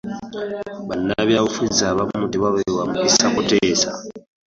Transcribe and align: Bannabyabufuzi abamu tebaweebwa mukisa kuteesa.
Bannabyabufuzi 0.87 1.81
abamu 1.91 2.25
tebaweebwa 2.31 2.83
mukisa 2.89 3.25
kuteesa. 3.35 3.89